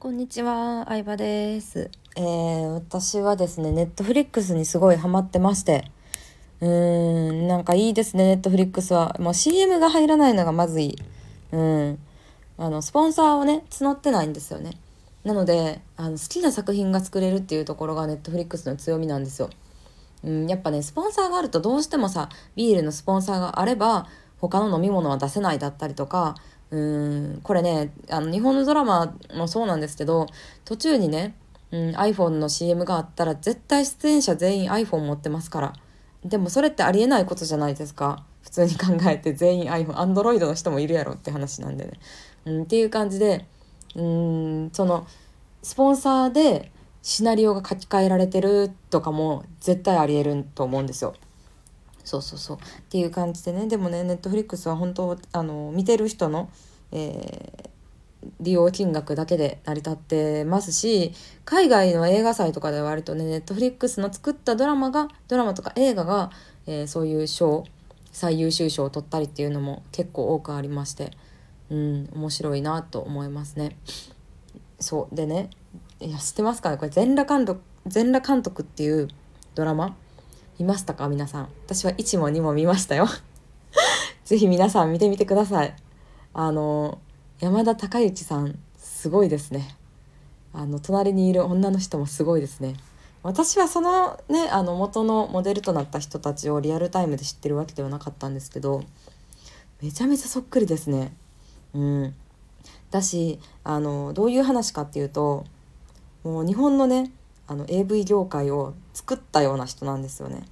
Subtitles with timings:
[0.00, 1.90] こんにちは、相葉です。
[2.14, 5.90] えー、私はですね、ネットフリックスにすごいハマってまして、
[6.60, 9.16] うーん、なんかいいですね、ネットフリックスは。
[9.18, 10.98] もう CM が入らないのがまずいい。
[11.50, 11.98] うん。
[12.58, 14.78] あの、スポンサーをね、募ってないんですよね。
[15.24, 19.50] なので、あの好きな作品が作れるっていうところがネットフリックスの強みなんですよ。
[20.22, 24.06] うん、やっぱね、スポンサーがあるとどうしてもさ、ビールのスポンサーがあれば、
[24.40, 26.36] 他の飲み物は出せないだったりとか、
[26.70, 30.26] うーんこれねあの日本のドラマもそうなんですけど
[30.64, 31.34] 途中にね、
[31.70, 35.72] うん、iPhone の CM があったら絶対出演者全員 iPhone 持ってますから。
[36.24, 38.24] でもそれってありえないことじゃないですか。
[38.42, 41.92] 普通に考えて全員 iPhone Android の人もいるやろって話なんでね、
[42.46, 43.46] うん、っていう感じで
[43.94, 45.06] うんその
[45.62, 46.72] スポンサーで
[47.02, 51.14] シナリオが書き換えられてるとかも絶対ありえると思うんですよ。
[52.08, 52.56] そうそうそう。
[52.56, 53.66] っていう感じでね。
[53.66, 56.48] でもねネットフリックスは本当あの見てる人の、
[56.92, 57.68] えー
[58.40, 61.12] 利用金額だけで成り立ってますし
[61.44, 66.30] 海外の映画祭とかでは割とねネットフリックスの作ったドラマがドラマとか映画が、
[66.66, 67.64] えーそういう賞
[68.10, 71.12] 最優秀賞を取ったりっていうのも結構多くありまして
[71.70, 73.76] うん面白いなと思いますね。
[74.80, 75.14] そう。
[75.14, 75.50] でね
[76.00, 76.76] いや知ってますかね？
[76.76, 79.08] これ全裸監督全裸監督っていう
[79.54, 79.96] ドラマ。
[80.58, 81.08] 見ましたか？
[81.08, 81.48] 皆さん。
[81.66, 83.06] 私は1も2も見ましたよ。
[84.24, 85.76] ぜひ皆さん見てみてください。
[86.34, 86.98] あの
[87.38, 89.76] 山田孝之さんすごいですね。
[90.52, 92.74] あの隣にいる女の人もすごいですね。
[93.22, 98.82] 私はそのねあの元のモデルとなった人たちをリアルタイムで知ってるわけではなかったんですけど
[99.80, 101.14] めちゃめちゃそっくりですね。
[101.72, 102.14] うん。
[102.90, 105.44] だしあのどういう話かっていうと
[106.24, 107.12] もう日本のね
[107.48, 110.44] あの AV 業界を作ったような人なんですよね。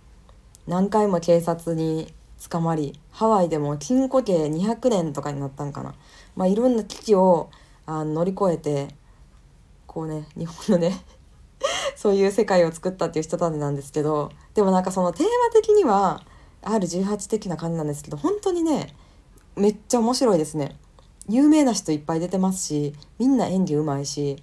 [0.67, 2.13] 何回も警察に
[2.51, 5.95] 捕まりハワイでも禁錮刑200年とかになったんかな。
[6.35, 7.51] まあいろんな危機を
[7.87, 8.89] あ乗り越えて
[9.87, 11.05] こうね日本のね
[11.97, 16.23] そういう世界を作ったっていう人たちなんですけどでもなんかそのテーマ的には
[16.63, 18.95] R18 的な感じなんですけど本当にね
[19.55, 20.77] めっちゃ面白いですね。
[21.29, 24.43] 有名な人いっぱい出てますしみんな演技うまいし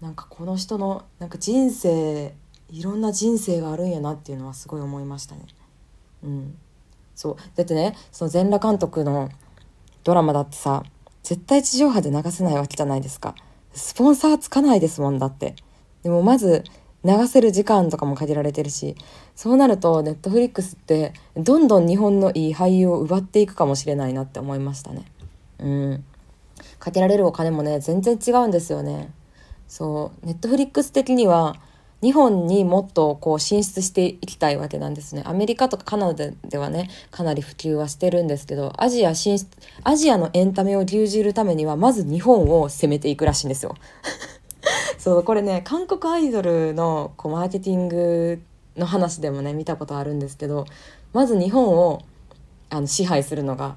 [0.00, 2.34] なんかこの人のなんか人生
[2.70, 5.42] いろんな人生があるんやなっていうのはすごい思いましたね。
[6.22, 6.58] うん、
[7.14, 9.30] そうだってねその全裸監督の
[10.04, 10.84] ドラマだってさ
[11.22, 13.34] 絶対地上波で流せないわけじゃないですか。
[13.72, 15.54] スポンサーつかないですもんだって。
[16.02, 16.64] でもまず
[17.04, 18.94] 流せる時間とかも限られてるし
[19.34, 25.04] そうなるとネットフリックスってどんどん日本のいい俳優を奪っていくかもしれないなって思いましたね。
[25.58, 26.04] うん、
[26.78, 29.12] かけられるお金もね全然違うんですよね。
[29.70, 31.54] そうネットフリックス的には
[32.02, 35.22] 日本にもっとこう進出していきたいわけなんですね。
[35.24, 39.46] アメリカとかカナダではねかなり普及はしてるんですけどアジア進出
[39.84, 43.76] アジアのエンタメを牛耳るためにはまず日本を攻めていくらしいんですよ。
[44.98, 48.42] そうこれね韓国アイドルのこうマーケティング
[48.76, 50.66] の話でもね見たことあるんですけど
[51.12, 52.02] まず日本を
[52.70, 53.76] あの支配するのが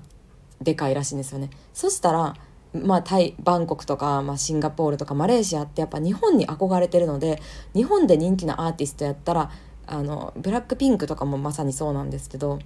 [0.60, 1.52] でかいらしいんですよね。
[1.72, 2.34] そしたら
[2.74, 7.42] まあ、タイバンコクとか、まあ、シンガポールとかマレーシアってやっぱ日本に憧れてるので
[7.76, 9.52] 日本で人気なアーティストやったら
[9.86, 12.60] あのブラックピンクとかもまさにそうなんですけど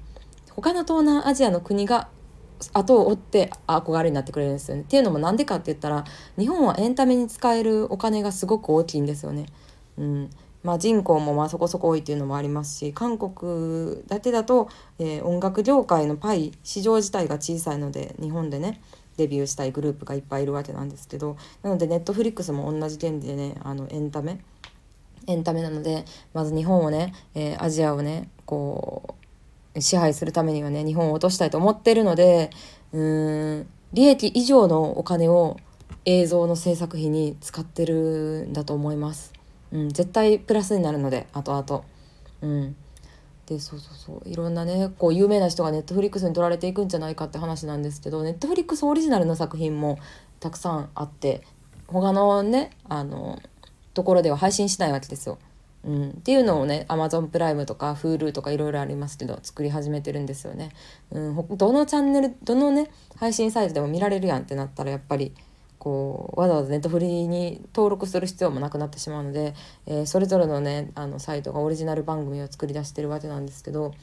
[0.51, 2.09] 他の東南アジアの国が
[2.73, 4.83] 後を追って憧れになってくれるんですよね。
[4.83, 6.05] っていうのもなんでかって言ったら
[6.39, 9.45] 日本はエンタメに使えるお金がすごく大きいんですよね。
[9.97, 10.29] うん
[10.63, 14.69] まあ、人口もまあそこそこ多いっていうのもありますし韓国だけだと、
[14.99, 18.81] えー音楽業界のパイ市場自体が小さいので日本でね
[19.17, 24.39] デビューしたいグループがいっぱいいるわけなんですけどなのでネットフリックスも同じ原理でねあのエンタメ
[25.27, 29.15] エンタメなのでまず日本をね、えーアジアをねこ
[29.75, 32.49] う支配するためにはね日本を落としたいと思ってるので
[32.93, 35.57] うーん利益以上のお金を
[36.05, 39.33] 映像の制作費に使ってるんだと思います。
[39.71, 41.83] うん、絶対プラスになるので後々。
[42.41, 42.75] うん
[43.47, 49.97] でそうそうそういろんなねこう有名な人がネットフリックスに取られていくんじゃないかって話なんですけどネットフリックスオリジナルの作品も
[50.41, 51.43] たくさんあって
[51.87, 53.41] 他のねあの
[53.93, 55.39] ところでは配信しないわけですよ。
[55.85, 60.71] うん、っていうのをね Amazon プライムとか Hulu とかいろいろありますけど作り始めてるんですよね。
[61.11, 65.33] うん、どのチャンネルどのね配信サイトでも見られるやんってなったらやっぱり
[65.87, 69.53] こうわざわざネットフリに登録する必要もなくなってしまうので、
[69.85, 73.93] えーそれぞれのねあのサイトがオリジナル番組を作り出してるわけなんですけど、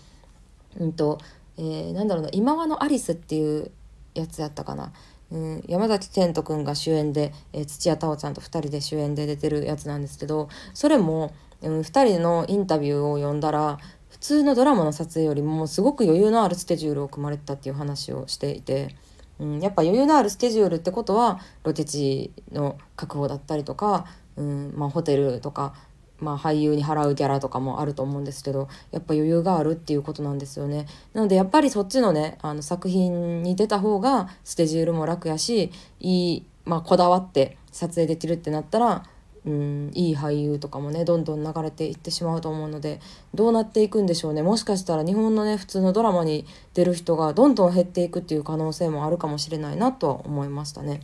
[0.78, 1.18] うんと
[1.58, 3.70] えーなんだろうな「今和のアリス」っていう
[4.14, 4.92] やつやったかな。
[5.30, 13.78] うん、山崎賢人君が主演で、えー土屋太鳳ちゃんと2人で主演で出てるやつなんですけどそれも、うん、2人のインタビューを読んだら
[14.08, 18.94] 普通のドラマの撮影よりもすごく余裕のあるスケジュールを組まれてたっていう話をしていて、
[19.38, 25.74] うん、やっぱ余裕のあるスケジュールってことはロケ地の確保だったりとか、うんまあ、ホテルとか、
[26.20, 30.86] まあ、俳優に払うギャラとかもあると思うんですけどやっぱ余裕があるっていうことなんですよね。
[31.12, 39.04] なのでやっぱりそっちのねあの作品に出た方がスケジュールも楽やしいい、まあ、こだわって撮影できるってなったら
[39.46, 43.00] うんいい俳優とかもねどんどん流れていってしまうと思うので
[43.34, 44.42] どうなっていくんでしょうね。
[44.42, 51.00] もしかしたら日本のね普通のドラマに出る人がどんどん減っていくっていう可能性もあるかもしれないなとは思いましたね。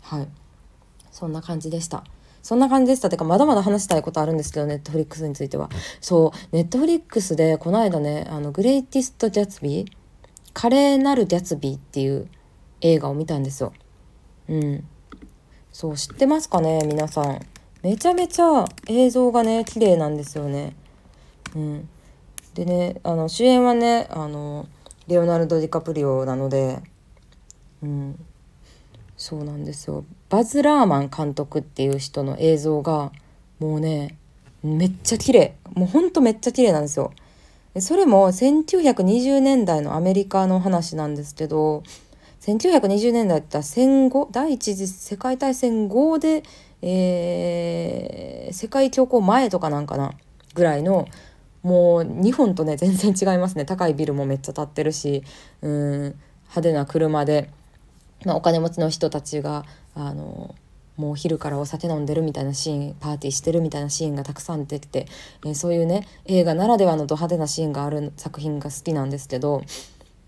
[0.00, 0.28] はい。
[1.10, 2.04] そんな感じでした。
[2.42, 3.10] そんな感じでした。
[3.10, 5.68] てかまだまだ話したいことあるんですけどネットフリックスについては。
[6.00, 6.56] そう。
[6.56, 9.86] ネットフリックスでこの間ねあのグレイティスト・ギャツビー
[10.54, 12.28] 華麗なるギャツビーっていう
[12.80, 13.74] 映画を見たんですよ。
[14.48, 14.88] うん。
[15.72, 17.40] そう知ってますかね皆さん
[17.86, 20.74] めちゃめちゃ映像がね綺麗なんですよね。
[21.54, 21.88] うん、
[22.54, 24.66] でねあの主演はねあの
[25.06, 26.82] レオナルド・ディカプリオなので、
[27.84, 28.18] うん、
[29.16, 33.12] そうなんですよバズ・ラーマン監督っていう人の映像が
[33.60, 34.18] もうね
[34.64, 37.12] めっちゃ綺麗もうほんとめっちゃ綺麗なんですよ。
[37.78, 41.84] それも1920年代のアメリカの話なんですけど
[42.40, 46.42] 1920年代って言ったら戦後第一次世界大戦後で
[46.82, 50.12] えー、世界恐慌前とかなんかな
[50.54, 51.08] ぐらいの
[51.62, 55.24] もう日本とね全然違いますね高いビルもめっちゃ建ってるし
[55.62, 56.14] うん
[56.44, 57.50] 派手な車で、
[58.24, 59.64] まあ、お金持ちの人たちが
[59.94, 60.54] あの
[60.96, 65.06] もう昼からお酒飲んでるみたいなシーンパーティーしてるみたいなシーンがたくさん出てて、
[65.44, 69.62] えー、そういうね映画ならではのド派手なシーンがある作品が好きなんですけど、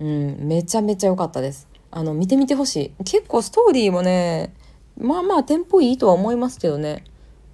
[0.01, 1.69] うん、めちゃめちゃ良かったです。
[1.91, 4.53] あの見てみてほしい結構ストーリーもね
[4.99, 7.05] まあまあテンポいいとは思いますけどね。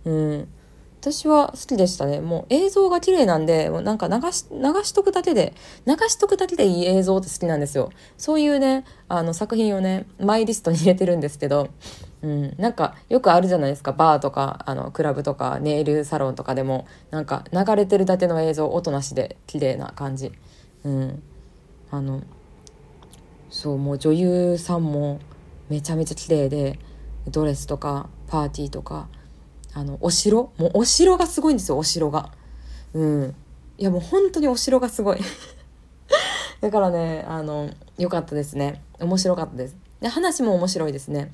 [0.04, 0.48] うん。
[1.00, 2.20] 私は好きでしたね。
[2.20, 5.54] もう映像が綺麗なんでもうなんか流し流しとくだけで
[5.86, 7.90] 流しとくだけでいい映像って好きなんですよ。
[8.16, 11.68] そういうねあの作品をねマイリストに入れてるんですけど
[12.24, 13.92] うん、なんかよくあるじゃないですか。
[13.92, 20.32] バーとかあのクラブとかネイルサロンとかでもなんか流れてるだけの映像音なしで綺麗な感じ。
[20.84, 21.22] うん。
[21.90, 22.22] あの
[23.50, 25.20] そうもう女優さんも
[25.68, 26.78] めちゃめちゃ綺麗で
[27.28, 29.08] ドレスとかパーティーとか
[29.72, 30.52] あのお城？
[30.56, 32.30] もうお城がすごいんですよお城が。
[32.92, 33.34] うん。
[33.76, 35.18] いやもう本当にお城がすごい。
[36.60, 38.82] だからねあの良かったですね。
[39.00, 39.76] 面白かったです。
[40.00, 41.32] で話も面白いですね。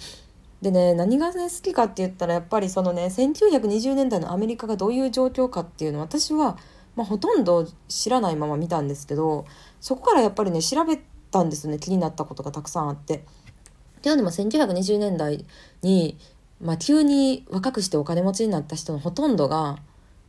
[0.63, 6.59] でね何がね好きかって言ったらやっぱりそのね1920年代のアメリカがどういう状況かっていうの私は、
[6.97, 9.47] まあ、ほとんど知らないまま見たんですけど
[9.81, 11.01] そこからやっぱりね調べ
[11.31, 11.79] たんですよね。
[11.79, 13.25] 気になったことがたくさんあって。
[14.00, 15.44] っていうのも1920年代
[15.82, 16.17] に、
[16.58, 19.79] まあ、急に若くしてお金持ちになった人のほとんどが、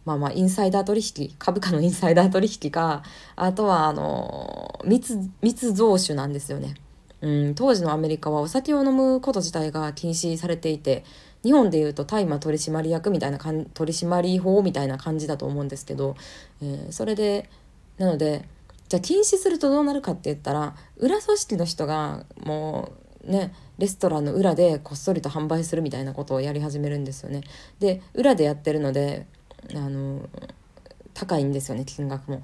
[0.04, 3.04] まあまあインサイダー取引株価のインサイダー取引か
[3.38, 6.74] あとはあの密密造酒なんですよね。
[7.22, 11.06] うん、当時のアメリカはお酒を飲むこと自体が禁止されていて
[11.44, 16.16] 日本でいうと大麻取締役みたいな取締法みたいな感じだと思うんですけど、
[16.64, 17.48] えー、それで
[18.00, 18.50] なので
[18.90, 27.42] じゃあ禁止するとどうなるかって言ったら裏組織の人がもうねレストランの裏でこっそりと販売するみたいなことをやり始めるんですよね。
[27.80, 29.26] で裏でやってるので
[29.74, 30.28] あの
[31.14, 32.44] 高いんですよね金額も。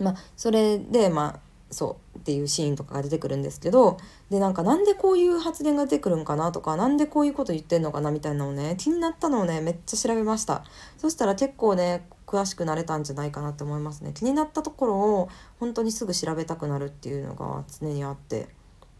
[0.00, 3.96] まあそれでまあそうっていうシーンとかが出てくるんですけど
[4.30, 10.64] でなんかなんでこういう発言が出てくるんかなとか何でこういうこと言ってんのかなみたいなのをね気になったのをねめっちゃ調べました
[10.98, 15.28] そしたら結構ね詳しくなれたんじゃないかなって思いますね気になったところを
[15.58, 18.48] 本当にすぐ調べたくなるっていうのが常にあって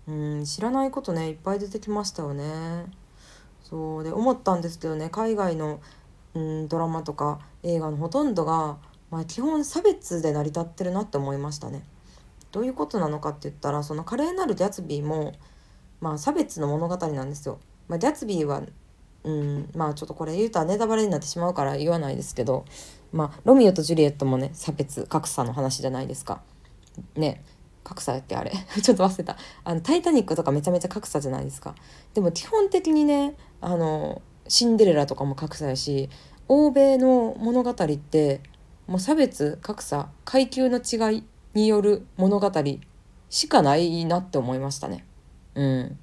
[0.08, 2.86] うん知らないことねいっぱい出てきましたよね。
[3.62, 5.80] そうで思ったんですけどね海外の
[6.34, 8.78] うんドラマとか映画のほとんどが、
[9.10, 11.84] まあ、基本差別で成り立ってるなって思いましたね。
[12.50, 15.32] どういうことなのかって言ったらその華麗なるギャツビーも、
[16.00, 17.58] まあ、差別の物語なんですよ。
[17.88, 18.62] まあ、ギャツビーは
[19.24, 22.64] うんまあちょっとこれ言うとはネタバレになってしまうから言わないですけど
[23.12, 26.42] まあロミオとジュリエットもね差別格差の話じゃないですか。
[27.16, 27.44] ね
[27.84, 28.52] 格差やってあれ。
[28.82, 29.36] ちょっと忘れた。
[29.64, 31.74] あの「タイタニック」とかめちゃめちゃ格差じゃないですか。
[32.14, 36.08] でも基本的にねあのシンデレラとかも格差やし
[36.48, 38.40] 欧米の物語って
[38.86, 41.24] もう差別格差階級の違い
[41.54, 42.50] による物語
[43.30, 45.04] しかないなって思いましたね。
[45.54, 45.98] うん。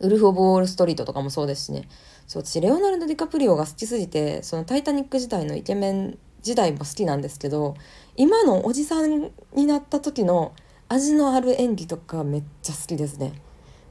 [0.00, 1.88] ウルフ・オブ・ウォール・ストリートとかもそうですしね。
[2.26, 7.74] そう私レオナルド・ディカプリオが好きすぎてその「タイタニック」時代のイケメン時代も好きなんですけど
[8.16, 10.52] 今のおじさんになった時の
[10.92, 13.32] 味のある演技とかめっちゃ好きですね。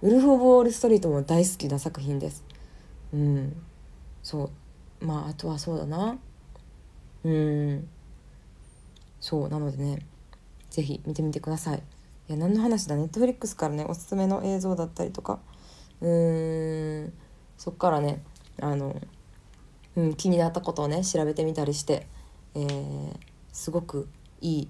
[0.04, 2.44] ウルフ・オブ・ウォール・ストリートも大好きな作品です。
[3.12, 3.56] うん。
[4.22, 4.52] そ
[5.02, 5.06] う。
[5.06, 6.20] まああとはそうだな。
[7.24, 7.88] うん。
[9.20, 9.50] そう。
[9.50, 10.06] なのでね
[10.70, 11.82] 是非見てみてください、い
[12.34, 12.96] や何の話だ？
[12.96, 15.40] ネットフリックスからねおすすめの映像だったりとか。
[16.02, 17.14] うーん。
[17.58, 18.24] そっからね
[18.60, 18.96] あの、
[19.96, 22.08] うん、気になったことをね調べてみたりして、
[22.54, 23.16] えー、
[23.52, 24.08] すごく
[24.40, 24.70] いい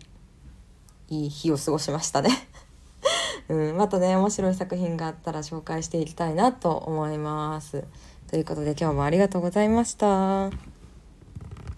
[1.11, 2.29] いい日を過ごしましたね
[3.49, 7.83] うん、またね面白い作品があったら紹介していきたいなと思います。
[8.29, 10.80] ということで今日もありがとうございました。